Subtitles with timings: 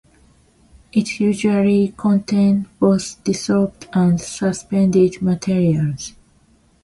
[0.91, 5.93] It usually contains both dissolved and suspended material.